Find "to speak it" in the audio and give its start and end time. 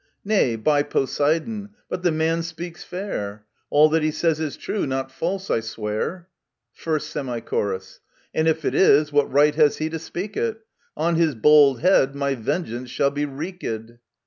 9.91-10.65